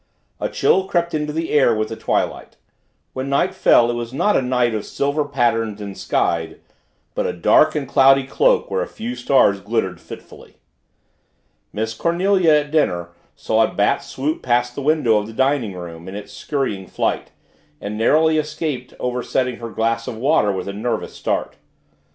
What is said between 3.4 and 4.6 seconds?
fell, it was not a